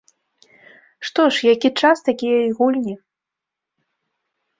[1.09, 2.95] Што ж, які час, такія і гульні.